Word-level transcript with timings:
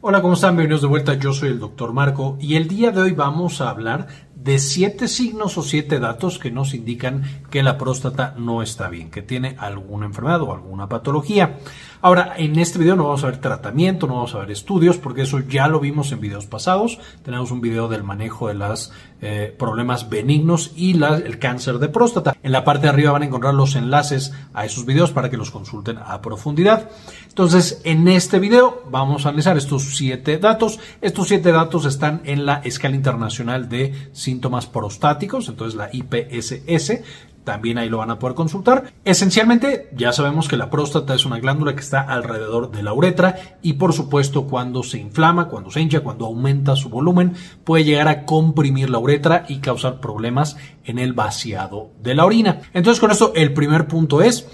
Hola, 0.00 0.22
¿cómo 0.22 0.34
están? 0.34 0.54
Bienvenidos 0.54 0.82
de 0.82 0.86
vuelta. 0.86 1.14
Yo 1.14 1.32
soy 1.32 1.48
el 1.48 1.58
doctor 1.58 1.92
Marco 1.92 2.38
y 2.40 2.54
el 2.54 2.68
día 2.68 2.92
de 2.92 3.00
hoy 3.00 3.10
vamos 3.10 3.60
a 3.60 3.68
hablar 3.68 4.06
de 4.42 4.58
siete 4.58 5.08
signos 5.08 5.58
o 5.58 5.62
siete 5.62 5.98
datos 5.98 6.38
que 6.38 6.50
nos 6.50 6.72
indican 6.72 7.24
que 7.50 7.62
la 7.62 7.76
próstata 7.76 8.34
no 8.38 8.62
está 8.62 8.88
bien, 8.88 9.10
que 9.10 9.22
tiene 9.22 9.56
alguna 9.58 10.06
enfermedad 10.06 10.42
o 10.42 10.52
alguna 10.52 10.88
patología. 10.88 11.58
Ahora, 12.00 12.34
en 12.36 12.56
este 12.60 12.78
video 12.78 12.94
no 12.94 13.04
vamos 13.04 13.24
a 13.24 13.26
ver 13.26 13.40
tratamiento, 13.40 14.06
no 14.06 14.14
vamos 14.14 14.34
a 14.36 14.38
ver 14.38 14.52
estudios, 14.52 14.98
porque 14.98 15.22
eso 15.22 15.40
ya 15.40 15.66
lo 15.66 15.80
vimos 15.80 16.12
en 16.12 16.20
videos 16.20 16.46
pasados. 16.46 17.00
Tenemos 17.24 17.50
un 17.50 17.60
video 17.60 17.88
del 17.88 18.04
manejo 18.04 18.46
de 18.46 18.54
los 18.54 18.92
eh, 19.20 19.52
problemas 19.58 20.08
benignos 20.08 20.70
y 20.76 20.92
el 21.02 21.38
cáncer 21.40 21.80
de 21.80 21.88
próstata. 21.88 22.36
En 22.40 22.52
la 22.52 22.64
parte 22.64 22.82
de 22.82 22.90
arriba 22.90 23.10
van 23.10 23.22
a 23.22 23.26
encontrar 23.26 23.54
los 23.54 23.74
enlaces 23.74 24.32
a 24.54 24.64
esos 24.64 24.86
videos 24.86 25.10
para 25.10 25.28
que 25.28 25.36
los 25.36 25.50
consulten 25.50 25.98
a 25.98 26.22
profundidad. 26.22 26.88
Entonces, 27.28 27.80
en 27.84 28.06
este 28.06 28.38
video 28.38 28.84
vamos 28.90 29.26
a 29.26 29.30
analizar 29.30 29.56
estos 29.56 29.96
siete 29.96 30.38
datos. 30.38 30.78
Estos 31.00 31.26
siete 31.26 31.50
datos 31.50 31.84
están 31.84 32.20
en 32.24 32.46
la 32.46 32.62
escala 32.64 32.94
internacional 32.94 33.68
de 33.68 34.10
síntomas 34.28 34.66
prostáticos, 34.66 35.48
entonces 35.48 35.74
la 35.74 35.88
IPSS. 35.90 37.00
También 37.44 37.78
ahí 37.78 37.88
lo 37.88 37.96
van 37.96 38.10
a 38.10 38.18
poder 38.18 38.36
consultar. 38.36 38.92
Esencialmente, 39.06 39.88
ya 39.96 40.12
sabemos 40.12 40.48
que 40.48 40.58
la 40.58 40.68
próstata 40.68 41.14
es 41.14 41.24
una 41.24 41.38
glándula 41.38 41.74
que 41.74 41.80
está 41.80 42.02
alrededor 42.02 42.70
de 42.70 42.82
la 42.82 42.92
uretra 42.92 43.36
y 43.62 43.72
por 43.74 43.94
supuesto 43.94 44.46
cuando 44.46 44.82
se 44.82 44.98
inflama, 44.98 45.48
cuando 45.48 45.70
se 45.70 45.80
hincha, 45.80 46.00
cuando 46.00 46.26
aumenta 46.26 46.76
su 46.76 46.90
volumen, 46.90 47.32
puede 47.64 47.84
llegar 47.84 48.06
a 48.08 48.26
comprimir 48.26 48.90
la 48.90 48.98
uretra 48.98 49.46
y 49.48 49.60
causar 49.60 49.98
problemas 49.98 50.58
en 50.84 50.98
el 50.98 51.14
vaciado 51.14 51.88
de 52.02 52.14
la 52.14 52.26
orina. 52.26 52.60
Entonces 52.74 53.00
con 53.00 53.10
esto 53.10 53.32
el 53.34 53.54
primer 53.54 53.88
punto 53.88 54.20
es 54.20 54.46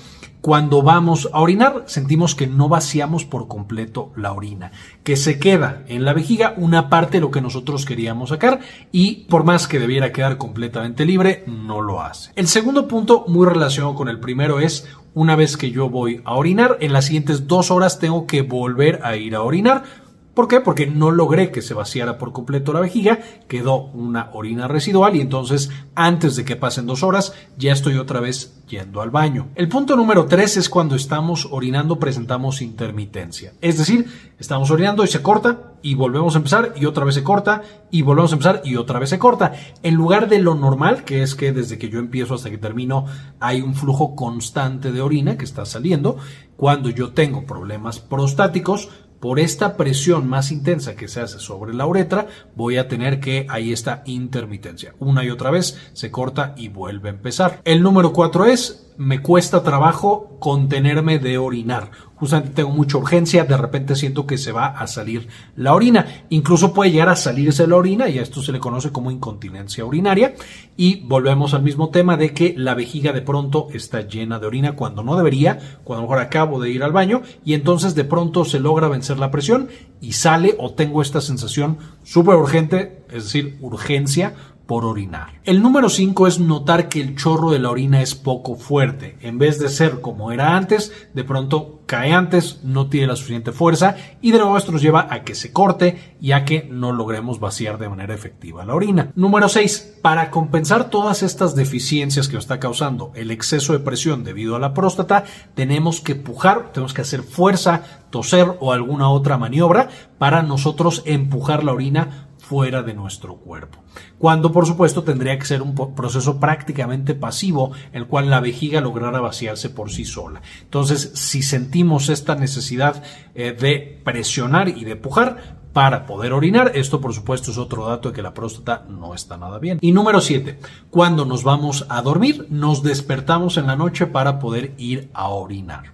cuando 0.45 0.83
vamos 0.83 1.31
a 1.33 1.41
orinar, 1.41 1.85
sentimos 1.87 2.35
que 2.35 2.47
no 2.47 2.69
vaciamos 2.69 3.25
por 3.25 3.49
completo 3.49 4.13
la 4.15 4.35
orina, 4.35 4.73
que 5.03 5.17
se 5.17 5.39
queda 5.39 5.85
en 5.89 6.05
la 6.05 6.13
vejiga 6.13 6.53
una 6.59 6.91
parte 6.91 7.17
de 7.17 7.23
lo 7.23 7.31
que 7.31 7.41
nosotros 7.41 7.87
queríamos 7.87 8.29
sacar 8.29 8.61
y 8.93 9.25
por 9.31 9.45
más 9.45 9.67
que 9.67 9.79
debiera 9.79 10.13
quedar 10.13 10.37
completamente 10.37 11.07
libre, 11.07 11.45
no 11.47 11.81
lo 11.81 12.03
hace. 12.03 12.31
El 12.37 12.47
segundo 12.47 12.89
punto, 12.89 13.25
muy 13.27 13.47
relacionado 13.47 13.95
con 13.95 14.11
el 14.11 14.21
primero, 14.21 14.61
es 14.61 14.87
una 15.15 15.35
vez 15.35 15.57
que 15.57 15.71
yo 15.71 15.89
voy 15.89 16.21
a 16.27 16.35
orinar, 16.35 16.77
en 16.81 16.93
las 16.93 17.07
siguientes 17.07 17.49
dos 17.49 17.71
horas 17.71 17.99
tengo 17.99 18.27
que 18.27 18.43
volver 18.43 19.01
a 19.03 19.17
ir 19.17 19.37
a 19.37 19.41
orinar 19.41 20.04
¿Por 20.35 20.49
qué? 20.49 20.61
Porque 20.61 20.89
no 20.89 21.13
logré 21.13 21.53
que 21.53 21.63
se 21.63 21.75
vaciara 21.75 22.19
por 22.19 22.33
completo 22.33 22.73
la 22.73 22.81
vejiga, 22.81 23.21
quedó 23.47 23.85
una 23.93 24.31
orina 24.33 24.67
residual 24.67 25.15
y 25.15 25.21
entonces 25.21 25.71
antes 25.95 26.35
de 26.35 26.45
que 26.45 26.57
pasen 26.57 26.87
dos 26.87 27.05
horas 27.05 27.33
ya 27.57 27.73
estoy 27.73 27.97
otra 27.97 28.19
vez 28.19 28.61
yendo 28.69 29.01
al 29.01 29.11
baño. 29.11 29.49
El 29.55 29.69
punto 29.69 29.95
número 29.95 30.27
tres 30.27 30.57
es 30.57 30.69
cuando 30.69 30.97
estamos 30.97 31.47
orinando 31.51 32.01
presentamos 32.01 32.63
intermitencia. 32.63 33.53
Es 33.61 33.79
decir, 33.79 34.07
estamos 34.39 34.71
orinando 34.71 35.05
y 35.05 35.09
se 35.09 35.23
corta 35.23 35.75
y 35.83 35.95
volvemos 35.95 36.35
a 36.35 36.39
empezar 36.39 36.73
y 36.77 36.87
otra 36.87 37.05
vez 37.05 37.15
se 37.15 37.23
corta 37.23 37.63
y 37.91 38.03
volvemos 38.03 38.33
a 38.33 38.35
empezar 38.35 38.63
y 38.65 38.77
otra 38.77 38.99
vez 38.99 39.11
se 39.11 39.19
corta. 39.19 39.53
En 39.83 39.95
lugar 39.95 40.29
de 40.29 40.41
lo 40.41 40.55
normal, 40.55 41.05
que 41.05 41.23
es 41.23 41.35
que 41.35 41.53
desde 41.53 41.79
que 41.79 41.91
yo 41.91 42.01
empiezo 42.01 42.35
hasta 42.35 42.51
que 42.51 42.59
termino 42.59 43.07
hay 43.39 43.61
un 43.61 43.75
flujo 43.75 44.17
constante 44.17 44.91
de 44.91 45.01
orina 45.01 45.37
que 45.37 45.45
está 45.45 45.65
saliendo, 45.65 46.17
cuando 46.57 46.89
yo 46.89 47.13
tengo 47.13 47.45
problemas 47.45 48.01
prostáticos, 48.01 48.89
por 49.25 49.41
esta 49.41 49.79
presión 49.79 50.29
más 50.29 50.53
intensa 50.53 50.97
que 50.97 51.09
se 51.09 51.23
hace 51.23 51.39
sobre 51.39 51.73
la 51.73 51.87
uretra, 51.87 52.27
voy 52.55 52.77
a 52.77 52.89
tener 52.89 53.21
que 53.21 53.47
ahí 53.49 53.73
está 53.73 54.03
intermitencia. 54.05 54.95
Una 54.99 55.25
y 55.25 55.31
otra 55.31 55.51
vez 55.51 55.79
se 55.95 56.11
corta 56.11 56.53
y 56.59 56.69
vuelve 56.69 57.09
a 57.09 57.13
empezar. 57.13 57.63
El 57.65 57.81
número 57.81 58.13
cuatro 58.13 58.45
es 58.45 58.85
me 58.97 59.23
cuesta 59.23 59.63
trabajo 59.63 60.37
contenerme 60.39 61.19
de 61.19 61.39
orinar. 61.39 61.91
Justamente 62.15 62.55
tengo 62.55 62.71
mucha 62.71 62.97
urgencia, 62.97 63.45
de 63.45 63.57
repente 63.57 63.97
siento 63.97 64.27
que 64.27 64.39
se 64.39 64.53
va 64.53 64.67
a 64.67 64.87
salir 64.87 65.29
la 65.57 65.75
orina. 65.75 66.25
Incluso 66.31 66.73
puede 66.73 66.93
llegar 66.93 67.09
a 67.09 67.17
salirse 67.17 67.67
la 67.67 67.77
orina 67.77 68.09
y 68.09 68.19
a 68.19 68.23
esto 68.23 68.41
se 68.41 68.53
le 68.53 68.61
conoce 68.61 68.93
como 68.93 69.11
incontinencia 69.11 69.85
urinaria. 69.85 70.35
Y 70.77 71.01
volvemos 71.07 71.55
al 71.55 71.63
mismo 71.63 71.91
tema 71.91 72.17
de 72.17 72.33
que 72.33 72.55
la 72.57 72.75
vejiga 72.75 73.13
de 73.13 73.23
pronto 73.23 73.69
está 73.73 74.03
llena 74.03 74.39
de 74.39 74.47
orina 74.47 74.77
cuando 74.77 75.03
no 75.03 75.17
debería, 75.17 75.59
cuando 75.83 76.03
mejor 76.03 76.21
acabo 76.21 76.61
de 76.61 76.71
ir 76.71 76.83
al 76.83 76.93
baño 76.93 77.23
y 77.45 77.55
entonces 77.55 77.95
de 77.95 78.05
pronto 78.05 78.45
se 78.45 78.61
logra 78.61 78.89
vencer 78.89 79.19
la 79.19 79.31
presión 79.31 79.69
y 80.01 80.13
sale 80.13 80.55
o 80.59 80.73
tengo 80.73 81.03
esta 81.03 81.21
sensación 81.21 81.79
súper 82.05 82.37
urgente, 82.37 83.05
es 83.09 83.25
decir, 83.25 83.59
urgencia 83.61 84.35
por 84.67 84.85
orinar. 84.85 85.41
El 85.45 85.63
número 85.63 85.89
5 85.89 86.27
es 86.27 86.39
notar 86.39 86.89
que 86.89 87.01
el 87.01 87.17
chorro 87.17 87.51
de 87.51 87.59
la 87.59 87.71
orina 87.71 88.01
es 88.01 88.15
poco 88.15 88.57
fuerte. 88.57 89.17
En 89.21 89.39
vez 89.39 89.59
de 89.59 89.69
ser 89.69 90.01
como 90.01 90.33
era 90.33 90.57
antes, 90.57 90.93
de 91.13 91.25
pronto 91.25 91.83
cae 91.87 92.13
antes, 92.13 92.61
no 92.63 92.89
tiene 92.89 93.09
la 93.09 93.17
suficiente 93.17 93.53
fuerza 93.53 93.97
y 94.23 94.31
de 94.33 94.39
nuevo 94.39 94.57
esto 94.57 94.73
nos 94.73 94.81
lleva 94.81 95.07
a 95.11 95.23
que 95.23 95.35
se 95.35 95.53
corte 95.53 96.17
y 96.21 96.33
a 96.33 96.45
que 96.45 96.67
no 96.71 96.93
logremos 96.93 97.41
vaciar 97.41 97.79
de 97.79 97.89
manera 97.89 98.15
efectiva 98.15 98.65
la 98.65 98.75
orina. 98.75 99.11
Número 99.15 99.49
6. 99.49 99.99
Para 100.01 100.31
compensar 100.31 100.89
todas 100.89 101.23
estas 101.23 101.55
deficiencias 101.55 102.29
que 102.29 102.35
nos 102.35 102.45
está 102.45 102.59
causando 102.59 103.13
el 103.15 103.31
exceso 103.31 103.75
de 103.75 103.81
presión 103.81 104.25
debido 104.25 104.57
a 104.57 104.61
la 104.61 104.73
próstata, 104.73 105.25
tenemos 105.55 106.01
que 106.01 106.15
pujar, 106.15 106.73
tenemos 106.73 106.95
que 106.95 107.03
hacer 107.03 107.23
fuerza, 107.23 107.83
toser 108.11 108.57
o 108.61 108.73
alguna 108.73 109.11
otra 109.11 109.37
maniobra 109.37 109.89
para 110.19 110.43
nosotros 110.43 111.03
empujar 111.05 111.65
la 111.65 111.73
orina 111.73 112.29
fuera 112.49 112.83
de 112.83 112.95
nuestro 112.95 113.37
cuerpo. 113.37 113.83
Cuando 114.19 114.53
por 114.53 114.67
supuesto 114.67 115.03
tendría 115.03 115.39
que 115.39 115.47
ser 115.47 115.63
un 115.63 115.75
proceso 115.95 116.39
prácticamente 116.39 117.15
pasivo, 117.15 117.73
el 117.93 118.07
cual 118.07 118.31
la 118.31 118.41
vejiga 118.41 118.81
lograra 118.81 119.21
vaciarse 119.21 119.71
por 119.71 119.91
sí 119.91 120.05
sola. 120.05 120.43
Entonces, 120.63 121.13
si 121.15 121.43
sentimos 121.43 122.09
esta 122.09 122.35
necesidad 122.35 123.03
eh, 123.35 123.53
de 123.53 124.01
presionar 124.05 124.69
y 124.69 124.85
de 124.85 124.97
pujar, 124.97 125.65
para 125.75 126.07
poder 126.07 126.33
orinar. 126.33 126.71
Esto, 126.77 127.01
por 127.01 127.13
supuesto, 127.13 127.51
es 127.51 127.59
otro 127.59 127.87
dato 127.87 128.09
de 128.09 128.15
que 128.15 128.23
la 128.23 128.33
próstata 128.33 128.87
no 128.89 129.13
está 129.13 129.37
nada 129.37 129.59
bien. 129.59 129.79
Y 129.83 129.91
número 129.91 130.21
7. 130.21 130.61
Cuando 130.89 131.27
nos 131.27 131.43
vamos 131.43 131.85
a 131.89 132.01
dormir, 132.01 132.47
nos 132.49 132.85
despertamos 132.85 133.59
en 133.59 133.67
la 133.67 133.75
noche 133.75 134.07
para 134.07 134.39
poder 134.39 134.75
ir 134.79 135.11
a 135.13 135.29
orinar. 135.29 135.93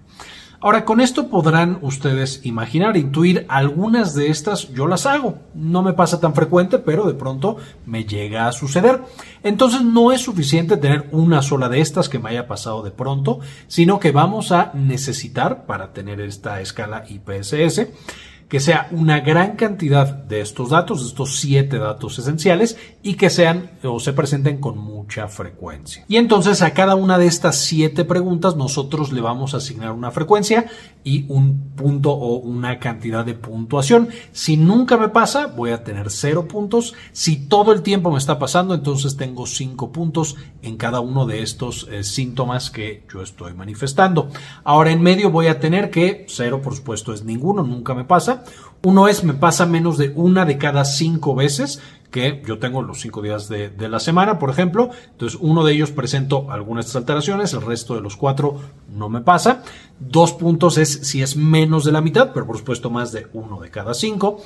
Ahora, 0.63 0.85
con 0.85 1.01
esto 1.01 1.27
podrán 1.27 1.79
ustedes 1.81 2.41
imaginar, 2.43 2.95
intuir 2.95 3.47
algunas 3.49 4.13
de 4.13 4.27
estas, 4.27 4.69
yo 4.69 4.85
las 4.85 5.07
hago. 5.07 5.39
No 5.55 5.81
me 5.81 5.93
pasa 5.93 6.19
tan 6.19 6.35
frecuente, 6.35 6.77
pero 6.77 7.07
de 7.07 7.15
pronto 7.15 7.57
me 7.87 8.05
llega 8.05 8.47
a 8.47 8.51
suceder. 8.51 9.01
Entonces 9.41 9.81
no 9.81 10.11
es 10.11 10.21
suficiente 10.21 10.77
tener 10.77 11.09
una 11.11 11.41
sola 11.41 11.67
de 11.67 11.81
estas 11.81 12.09
que 12.09 12.19
me 12.19 12.29
haya 12.29 12.47
pasado 12.47 12.83
de 12.83 12.91
pronto, 12.91 13.39
sino 13.65 13.99
que 13.99 14.11
vamos 14.11 14.51
a 14.51 14.71
necesitar, 14.75 15.65
para 15.65 15.93
tener 15.93 16.21
esta 16.21 16.61
escala 16.61 17.05
IPSS, 17.09 17.87
que 18.51 18.59
sea 18.59 18.89
una 18.91 19.21
gran 19.21 19.55
cantidad 19.55 20.13
de 20.13 20.41
estos 20.41 20.71
datos, 20.71 21.05
estos 21.05 21.39
siete 21.39 21.79
datos 21.79 22.19
esenciales, 22.19 22.77
y 23.01 23.13
que 23.13 23.29
sean 23.29 23.71
o 23.81 23.97
se 24.01 24.11
presenten 24.11 24.57
con 24.59 24.77
mucha 24.77 25.29
frecuencia. 25.29 26.03
Y 26.09 26.17
entonces 26.17 26.61
a 26.61 26.73
cada 26.73 26.95
una 26.95 27.17
de 27.17 27.27
estas 27.27 27.59
siete 27.59 28.03
preguntas 28.03 28.57
nosotros 28.57 29.13
le 29.13 29.21
vamos 29.21 29.53
a 29.53 29.57
asignar 29.57 29.93
una 29.93 30.11
frecuencia 30.11 30.65
y 31.03 31.25
un 31.29 31.71
punto 31.75 32.11
o 32.11 32.37
una 32.37 32.79
cantidad 32.79 33.25
de 33.25 33.33
puntuación. 33.33 34.09
Si 34.31 34.57
nunca 34.57 34.97
me 34.97 35.09
pasa, 35.09 35.47
voy 35.47 35.71
a 35.71 35.83
tener 35.83 36.09
cero 36.09 36.47
puntos. 36.47 36.93
Si 37.11 37.47
todo 37.47 37.71
el 37.71 37.81
tiempo 37.81 38.11
me 38.11 38.17
está 38.17 38.37
pasando, 38.39 38.73
entonces 38.73 39.17
tengo 39.17 39.45
cinco 39.45 39.91
puntos 39.91 40.35
en 40.61 40.77
cada 40.77 40.99
uno 40.99 41.25
de 41.25 41.41
estos 41.41 41.87
eh, 41.91 42.03
síntomas 42.03 42.69
que 42.69 43.03
yo 43.11 43.21
estoy 43.21 43.53
manifestando. 43.53 44.29
Ahora 44.63 44.91
en 44.91 45.01
medio 45.01 45.31
voy 45.31 45.47
a 45.47 45.59
tener 45.59 45.89
que 45.89 46.25
cero, 46.27 46.61
por 46.61 46.75
supuesto, 46.75 47.13
es 47.13 47.23
ninguno, 47.23 47.63
nunca 47.63 47.93
me 47.93 48.05
pasa. 48.05 48.43
Uno 48.83 49.07
es 49.07 49.23
me 49.23 49.33
pasa 49.33 49.65
menos 49.65 49.97
de 49.97 50.11
una 50.15 50.45
de 50.45 50.57
cada 50.57 50.85
cinco 50.85 51.35
veces 51.35 51.81
que 52.11 52.43
yo 52.45 52.59
tengo 52.59 52.81
los 52.81 52.99
cinco 52.99 53.21
días 53.21 53.47
de, 53.49 53.69
de, 53.69 53.89
la 53.89 53.99
semana, 53.99 54.37
por 54.37 54.49
ejemplo. 54.49 54.91
Entonces, 55.11 55.39
uno 55.41 55.63
de 55.63 55.73
ellos 55.73 55.91
presento 55.91 56.51
algunas 56.51 56.95
alteraciones, 56.95 57.53
el 57.53 57.61
resto 57.61 57.95
de 57.95 58.01
los 58.01 58.17
cuatro 58.17 58.59
no 58.89 59.09
me 59.09 59.21
pasa. 59.21 59.63
Dos 59.99 60.33
puntos 60.33 60.77
es 60.77 60.89
si 61.03 61.21
es 61.21 61.35
menos 61.35 61.85
de 61.85 61.91
la 61.91 62.01
mitad, 62.01 62.31
pero 62.33 62.45
por 62.45 62.57
supuesto 62.57 62.89
más 62.89 63.11
de 63.11 63.27
uno 63.33 63.61
de 63.61 63.71
cada 63.71 63.93
cinco. 63.93 64.41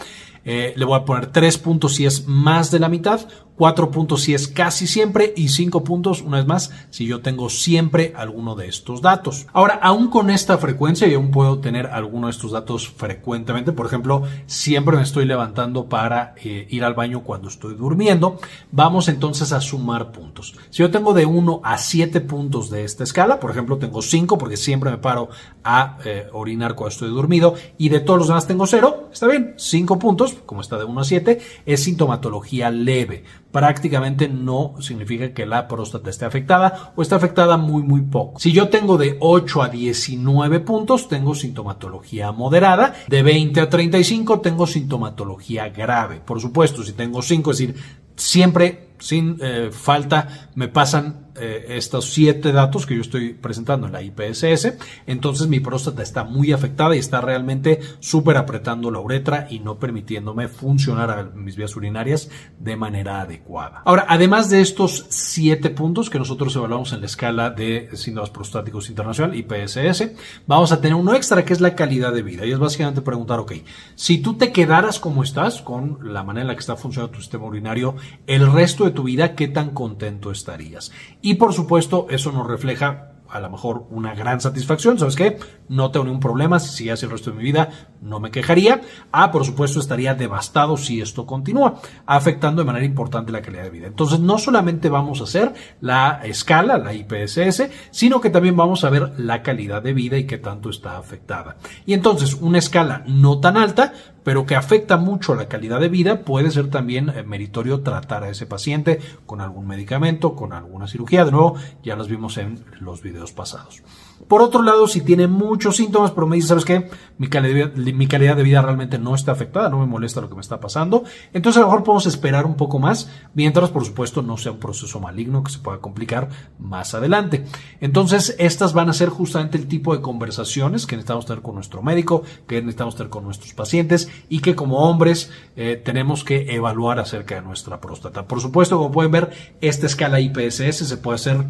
Eh, 0.47 0.73
le 0.75 0.85
voy 0.85 0.99
a 0.99 1.05
poner 1.05 1.31
tres 1.31 1.57
puntos 1.57 1.95
si 1.95 2.05
es 2.05 2.27
más 2.27 2.69
de 2.69 2.77
la 2.77 2.87
mitad, 2.87 3.21
cuatro 3.55 3.89
puntos 3.89 4.21
si 4.21 4.35
es 4.35 4.47
casi 4.47 4.85
siempre 4.85 5.33
y 5.35 5.47
cinco 5.47 5.83
puntos, 5.83 6.21
una 6.21 6.37
vez 6.37 6.45
más, 6.45 6.71
si 6.91 7.07
yo 7.07 7.21
tengo 7.21 7.49
siempre 7.49 8.13
alguno 8.15 8.53
de 8.55 8.67
estos 8.67 9.01
datos. 9.01 9.47
Ahora, 9.53 9.79
aún 9.81 10.09
con 10.09 10.29
esta 10.29 10.59
frecuencia, 10.59 11.07
yo 11.07 11.17
aún 11.17 11.31
puedo 11.31 11.59
tener 11.59 11.87
alguno 11.87 12.27
de 12.27 12.31
estos 12.31 12.51
datos 12.51 12.87
frecuentemente. 12.89 13.71
Por 13.71 13.87
ejemplo, 13.87 14.21
siempre 14.45 14.97
me 14.97 15.03
estoy 15.03 15.25
levantando 15.25 15.89
para 15.89 16.35
eh, 16.43 16.67
ir 16.69 16.83
al 16.83 16.93
baño 16.93 17.23
cuando 17.23 17.47
estoy 17.55 17.73
durmiendo. 17.73 18.39
Vamos 18.71 19.07
entonces 19.07 19.51
a 19.51 19.61
sumar 19.61 20.11
puntos. 20.11 20.55
Si 20.69 20.83
yo 20.83 20.91
tengo 20.91 21.13
de 21.13 21.25
1 21.25 21.61
a 21.63 21.77
7 21.77 22.21
puntos 22.21 22.69
de 22.69 22.83
esta 22.83 23.03
escala, 23.03 23.39
por 23.39 23.51
ejemplo, 23.51 23.77
tengo 23.77 24.01
5 24.01 24.37
porque 24.37 24.57
siempre 24.57 24.91
me 24.91 24.97
paro 24.97 25.29
a 25.63 25.97
eh, 26.05 26.27
orinar 26.33 26.75
cuando 26.75 26.91
estoy 26.91 27.09
dormido 27.09 27.55
y 27.77 27.89
de 27.89 27.99
todos 27.99 28.19
los 28.19 28.27
demás 28.27 28.47
tengo 28.47 28.67
0, 28.67 29.09
está 29.11 29.27
bien, 29.27 29.55
5 29.57 29.99
puntos, 29.99 30.35
como 30.45 30.61
está 30.61 30.77
de 30.77 30.85
1 30.85 31.01
a 31.01 31.03
7, 31.03 31.39
es 31.65 31.83
sintomatología 31.83 32.69
leve. 32.69 33.23
Prácticamente 33.55 34.27
no 34.27 34.73
significa 34.81 35.33
que 35.33 35.45
la 35.45 35.65
próstata 35.65 36.09
esté 36.09 36.25
afectada 36.25 36.91
o 36.93 37.01
está 37.01 37.15
afectada 37.15 37.55
muy, 37.55 37.83
muy 37.83 38.01
poco. 38.01 38.37
Si 38.37 38.51
yo 38.51 38.67
tengo 38.67 38.97
de 38.97 39.15
8 39.21 39.63
a 39.63 39.69
19 39.69 40.59
puntos, 40.59 41.07
tengo 41.07 41.33
sintomatología 41.33 42.33
moderada. 42.33 42.93
De 43.07 43.23
20 43.23 43.61
a 43.61 43.69
35, 43.69 44.41
tengo 44.41 44.67
sintomatología 44.67 45.69
grave. 45.69 46.19
Por 46.19 46.41
supuesto, 46.41 46.83
si 46.83 46.91
tengo 46.91 47.21
5, 47.21 47.51
es 47.51 47.57
decir, 47.57 47.75
siempre 48.17 48.89
sin 48.99 49.37
eh, 49.39 49.69
falta 49.71 50.49
me 50.55 50.67
pasan 50.67 51.24
eh, 51.37 51.65
estos 51.77 52.13
siete 52.13 52.51
datos 52.51 52.85
que 52.85 52.95
yo 52.95 53.01
estoy 53.01 53.33
presentando 53.33 53.87
en 53.87 53.93
la 53.93 54.01
IPSS, 54.01 54.73
entonces 55.05 55.47
mi 55.47 55.59
próstata 55.59 56.01
está 56.01 56.23
muy 56.23 56.51
afectada 56.51 56.95
y 56.95 56.99
está 56.99 57.21
realmente 57.21 57.79
súper 57.99 58.37
apretando 58.37 58.91
la 58.91 58.99
uretra 58.99 59.47
y 59.49 59.59
no 59.59 59.77
permitiéndome 59.77 60.47
funcionar 60.47 61.09
a 61.11 61.23
mis 61.23 61.55
vías 61.55 61.75
urinarias 61.75 62.29
de 62.59 62.75
manera 62.75 63.21
adecuada. 63.21 63.81
Ahora, 63.85 64.05
además 64.07 64.49
de 64.49 64.61
estos 64.61 65.05
siete 65.09 65.69
puntos 65.69 66.09
que 66.09 66.19
nosotros 66.19 66.55
evaluamos 66.55 66.93
en 66.93 67.01
la 67.01 67.05
escala 67.05 67.49
de 67.49 67.89
síntomas 67.93 68.29
prostáticos 68.29 68.89
internacional, 68.89 69.35
IPSS, 69.35 70.11
vamos 70.47 70.71
a 70.71 70.79
tener 70.79 70.95
uno 70.95 71.15
extra 71.15 71.43
que 71.43 71.53
es 71.53 71.61
la 71.61 71.75
calidad 71.75 72.13
de 72.13 72.21
vida 72.21 72.45
y 72.45 72.51
es 72.51 72.59
básicamente 72.59 73.01
preguntar, 73.01 73.39
ok, 73.39 73.53
si 73.95 74.19
tú 74.19 74.35
te 74.35 74.51
quedaras 74.51 74.99
como 74.99 75.23
estás 75.23 75.61
con 75.61 76.13
la 76.13 76.23
manera 76.23 76.43
en 76.43 76.47
la 76.47 76.55
que 76.55 76.61
está 76.61 76.75
funcionando 76.75 77.15
tu 77.15 77.21
sistema 77.21 77.45
urinario 77.45 77.95
el 78.27 78.51
resto 78.51 78.85
de 78.85 78.91
tu 78.91 79.03
vida, 79.03 79.35
¿qué 79.35 79.47
tan 79.47 79.71
contento 79.71 80.31
estarías? 80.31 80.91
Y 81.25 81.33
por 81.33 81.53
supuesto, 81.53 82.05
eso 82.11 82.31
nos 82.31 82.45
refleja 82.45 83.13
a 83.27 83.39
lo 83.39 83.49
mejor 83.49 83.87
una 83.89 84.13
gran 84.13 84.39
satisfacción. 84.39 84.99
¿Sabes 84.99 85.15
qué? 85.15 85.39
No 85.67 85.89
tengo 85.89 86.05
ningún 86.05 86.19
problema. 86.19 86.59
Si 86.59 86.69
siguiese 86.69 87.07
el 87.07 87.11
resto 87.11 87.31
de 87.31 87.37
mi 87.37 87.43
vida, 87.43 87.67
no 87.99 88.19
me 88.19 88.29
quejaría. 88.29 88.81
Ah, 89.11 89.31
por 89.31 89.43
supuesto, 89.43 89.79
estaría 89.79 90.13
devastado 90.13 90.77
si 90.77 91.01
esto 91.01 91.25
continúa, 91.25 91.81
afectando 92.05 92.61
de 92.61 92.67
manera 92.67 92.85
importante 92.85 93.31
la 93.31 93.41
calidad 93.41 93.63
de 93.63 93.71
vida. 93.71 93.87
Entonces, 93.87 94.19
no 94.19 94.37
solamente 94.37 94.87
vamos 94.87 95.19
a 95.19 95.23
hacer 95.23 95.51
la 95.81 96.21
escala, 96.23 96.77
la 96.77 96.93
IPSS, 96.93 97.71
sino 97.89 98.21
que 98.21 98.29
también 98.29 98.55
vamos 98.55 98.83
a 98.83 98.91
ver 98.91 99.13
la 99.17 99.41
calidad 99.41 99.81
de 99.81 99.93
vida 99.93 100.19
y 100.19 100.27
qué 100.27 100.37
tanto 100.37 100.69
está 100.69 100.99
afectada. 100.99 101.57
Y 101.87 101.93
entonces, 101.93 102.35
una 102.35 102.59
escala 102.59 103.03
no 103.07 103.39
tan 103.39 103.57
alta, 103.57 103.93
pero 104.25 104.47
que 104.47 104.55
afecta 104.55 104.97
mucho 104.97 105.35
la 105.35 105.47
calidad 105.47 105.79
de 105.79 105.87
vida, 105.87 106.21
puede 106.21 106.49
ser 106.49 106.71
también 106.71 107.09
eh, 107.09 107.21
meritorio 107.21 107.81
tratar 107.81 108.23
a 108.23 108.29
ese 108.29 108.47
paciente 108.47 108.99
con 109.27 109.39
algún 109.39 109.67
medicamento, 109.67 110.35
con 110.35 110.51
alguna 110.51 110.87
cirugía. 110.87 111.23
De 111.23 111.31
nuevo, 111.31 111.55
ya 111.83 111.95
las 111.95 112.07
vimos 112.07 112.39
en 112.39 112.65
los 112.81 113.03
videos 113.03 113.31
pasados. 113.31 113.83
Por 114.27 114.41
otro 114.41 114.63
lado, 114.63 114.87
si 114.87 115.01
tiene 115.01 115.27
muchos 115.27 115.75
síntomas, 115.75 116.09
pero 116.11 116.25
me 116.25 116.37
dice, 116.37 116.47
¿sabes 116.47 116.65
qué? 116.65 116.89
Mi 117.19 117.27
calidad, 117.27 117.73
mi 117.75 118.07
calidad 118.07 118.35
de 118.35 118.41
vida 118.41 118.61
realmente 118.61 118.97
no 118.97 119.13
está 119.13 119.33
afectada, 119.33 119.69
no 119.69 119.79
me 119.79 119.85
molesta 119.85 120.21
lo 120.21 120.29
que 120.29 120.35
me 120.35 120.41
está 120.41 120.59
pasando. 120.59 121.03
Entonces, 121.31 121.57
a 121.57 121.61
lo 121.61 121.67
mejor 121.67 121.83
podemos 121.83 122.07
esperar 122.07 122.47
un 122.47 122.55
poco 122.55 122.79
más, 122.79 123.11
mientras, 123.35 123.69
por 123.69 123.85
supuesto, 123.85 124.23
no 124.23 124.37
sea 124.37 124.53
un 124.53 124.59
proceso 124.59 124.99
maligno 124.99 125.43
que 125.43 125.51
se 125.51 125.59
pueda 125.59 125.77
complicar 125.77 126.29
más 126.57 126.95
adelante. 126.95 127.45
Entonces, 127.81 128.35
estas 128.39 128.73
van 128.73 128.89
a 128.89 128.93
ser 128.93 129.09
justamente 129.09 129.59
el 129.59 129.67
tipo 129.67 129.93
de 129.95 130.01
conversaciones 130.01 130.87
que 130.87 130.95
necesitamos 130.95 131.27
tener 131.27 131.43
con 131.43 131.53
nuestro 131.53 131.83
médico, 131.83 132.23
que 132.47 132.61
necesitamos 132.61 132.95
tener 132.95 133.09
con 133.11 133.25
nuestros 133.25 133.53
pacientes 133.53 134.09
y 134.29 134.39
que 134.39 134.55
como 134.55 134.79
hombres 134.79 135.31
eh, 135.55 135.81
tenemos 135.83 136.23
que 136.23 136.55
evaluar 136.55 136.99
acerca 136.99 137.35
de 137.35 137.41
nuestra 137.41 137.79
próstata. 137.79 138.27
Por 138.27 138.41
supuesto, 138.41 138.77
como 138.77 138.91
pueden 138.91 139.11
ver, 139.11 139.31
esta 139.61 139.85
escala 139.85 140.19
IPSS 140.19 140.87
se 140.87 140.97
puede 140.97 141.15
hacer 141.15 141.45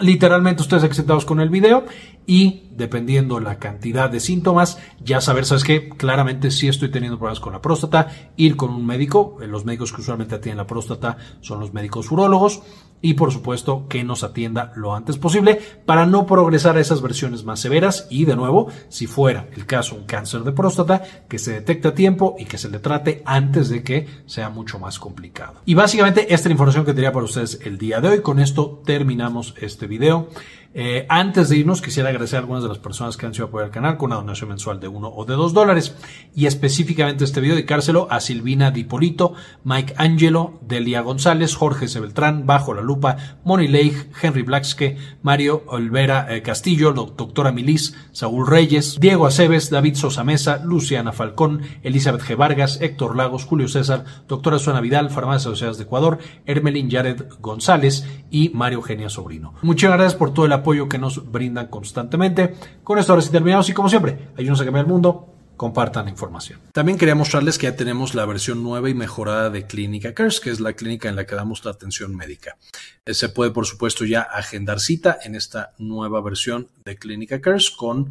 literalmente 0.00 0.62
ustedes 0.62 0.84
excitados 0.84 1.24
con 1.24 1.40
el 1.40 1.50
video 1.50 1.84
y 2.26 2.68
dependiendo 2.70 3.38
la 3.40 3.58
cantidad 3.58 4.08
de 4.08 4.20
síntomas, 4.20 4.78
ya 5.02 5.20
saber, 5.20 5.44
¿sabes 5.44 5.64
qué? 5.64 5.90
Claramente 5.90 6.50
si 6.50 6.68
estoy 6.68 6.90
teniendo 6.90 7.18
problemas 7.18 7.40
con 7.40 7.52
la 7.52 7.60
próstata, 7.60 8.08
ir 8.36 8.56
con 8.56 8.70
un 8.70 8.86
médico, 8.86 9.36
los 9.46 9.64
médicos 9.64 9.92
que 9.92 10.00
usualmente 10.00 10.34
atienden 10.34 10.58
la 10.58 10.66
próstata 10.66 11.18
son 11.40 11.60
los 11.60 11.74
médicos 11.74 12.10
urólogos 12.10 12.62
y 13.02 13.14
por 13.14 13.32
supuesto 13.32 13.86
que 13.88 14.04
nos 14.04 14.24
atienda 14.24 14.72
lo 14.76 14.94
antes 14.94 15.16
posible 15.16 15.60
para 15.86 16.06
no 16.06 16.26
progresar 16.26 16.76
a 16.76 16.80
esas 16.80 17.02
versiones 17.02 17.44
más 17.44 17.60
severas 17.60 18.06
y 18.10 18.24
de 18.24 18.36
nuevo, 18.36 18.68
si 18.88 19.06
fuera 19.06 19.48
el 19.56 19.66
caso 19.66 19.96
un 19.96 20.04
cáncer 20.04 20.42
de 20.42 20.52
próstata, 20.52 21.02
que 21.28 21.38
se 21.38 21.52
detecte 21.52 21.88
a 21.88 21.94
tiempo 21.94 22.36
y 22.38 22.44
que 22.44 22.58
se 22.58 22.68
le 22.68 22.78
trate 22.78 23.22
antes 23.24 23.68
de 23.68 23.82
que 23.82 24.06
sea 24.26 24.50
mucho 24.50 24.78
más 24.78 24.98
complicado. 24.98 25.54
Y 25.64 25.74
básicamente 25.74 26.22
esta 26.22 26.34
es 26.34 26.46
la 26.46 26.52
información 26.52 26.84
que 26.84 26.94
tenía 26.94 27.12
para 27.12 27.24
ustedes 27.24 27.60
el 27.64 27.78
día 27.78 28.00
de 28.00 28.08
hoy. 28.08 28.20
Con 28.20 28.38
esto 28.38 28.82
terminamos 28.84 29.54
este 29.60 29.86
video. 29.86 30.28
Eh, 30.72 31.04
antes 31.08 31.48
de 31.48 31.56
irnos, 31.56 31.82
quisiera 31.82 32.10
agradecer 32.10 32.36
a 32.36 32.40
algunas 32.40 32.62
de 32.62 32.68
las 32.68 32.78
personas 32.78 33.16
que 33.16 33.26
han 33.26 33.34
sido 33.34 33.46
apoyar 33.46 33.66
al 33.66 33.72
canal 33.72 33.96
con 33.96 34.10
una 34.10 34.20
donación 34.20 34.50
mensual 34.50 34.78
de 34.78 34.86
uno 34.86 35.08
o 35.08 35.24
de 35.24 35.34
dos 35.34 35.52
dólares. 35.52 35.96
Y 36.32 36.46
específicamente 36.46 37.24
este 37.24 37.40
video 37.40 37.56
dedicárselo 37.56 38.06
a 38.08 38.20
Silvina 38.20 38.70
Dipolito, 38.70 39.34
Mike 39.64 39.94
Angelo, 39.96 40.60
Delia 40.62 41.00
González, 41.00 41.56
Jorge 41.56 41.88
Sebeltrán, 41.88 42.46
Bajo 42.46 42.72
la 42.72 42.82
Lupa, 42.82 43.16
Moni 43.42 43.66
Leigh, 43.66 44.10
Henry 44.22 44.42
Blackske, 44.42 44.96
Mario 45.22 45.64
Olvera 45.66 46.32
eh, 46.36 46.42
Castillo, 46.42 46.92
doctora 46.92 47.50
Milis, 47.50 47.96
Saúl 48.12 48.46
Reyes, 48.46 48.98
Diego 49.00 49.26
Aceves, 49.26 49.70
David 49.70 49.96
Sosa 49.96 50.22
Mesa, 50.22 50.62
Luciana 50.64 51.10
Falcón, 51.10 51.62
Elizabeth 51.82 52.22
G. 52.22 52.36
Vargas, 52.36 52.80
Héctor 52.80 53.16
Lagos, 53.16 53.44
Julio 53.44 53.66
César, 53.66 54.04
doctora 54.28 54.60
Suena 54.60 54.80
Vidal, 54.80 55.10
Farmacia 55.10 55.50
Sociedades 55.50 55.78
de 55.78 55.84
Ecuador, 55.84 56.18
Hermelín 56.46 56.88
Jared 56.88 57.24
González 57.40 58.06
y 58.30 58.50
Mario 58.50 58.78
Eugenia 58.78 59.08
Sobrino. 59.08 59.54
Muchas 59.62 59.90
gracias 59.90 60.14
por 60.14 60.32
todo 60.32 60.46
el 60.46 60.52
apoyo 60.52 60.59
que 60.88 60.98
nos 60.98 61.30
brindan 61.30 61.68
constantemente. 61.68 62.54
Con 62.82 62.98
esto 62.98 63.12
ahora 63.12 63.22
sí 63.22 63.30
terminamos 63.30 63.68
y 63.68 63.72
como 63.72 63.88
siempre, 63.88 64.30
ayúdenos 64.36 64.60
a 64.60 64.64
cambiar 64.64 64.86
el 64.86 64.92
mundo 64.92 65.26
compartan 65.60 66.06
la 66.06 66.10
información. 66.10 66.58
También 66.72 66.96
quería 66.96 67.14
mostrarles 67.14 67.58
que 67.58 67.66
ya 67.66 67.76
tenemos 67.76 68.14
la 68.14 68.24
versión 68.24 68.62
nueva 68.62 68.88
y 68.88 68.94
mejorada 68.94 69.50
de 69.50 69.66
Clínica 69.66 70.14
Cares, 70.14 70.40
que 70.40 70.48
es 70.48 70.58
la 70.58 70.72
clínica 70.72 71.10
en 71.10 71.16
la 71.16 71.26
que 71.26 71.34
damos 71.34 71.62
la 71.66 71.72
atención 71.72 72.16
médica. 72.16 72.56
Eh, 73.04 73.12
se 73.12 73.28
puede, 73.28 73.50
por 73.50 73.66
supuesto, 73.66 74.06
ya 74.06 74.22
agendar 74.22 74.80
cita 74.80 75.18
en 75.22 75.34
esta 75.34 75.74
nueva 75.76 76.22
versión 76.22 76.70
de 76.86 76.96
Clínica 76.96 77.42
Cares 77.42 77.70
con 77.70 78.10